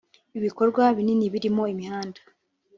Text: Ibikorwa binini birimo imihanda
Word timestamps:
Ibikorwa 0.37 0.83
binini 0.97 1.25
birimo 1.33 1.63
imihanda 1.73 2.19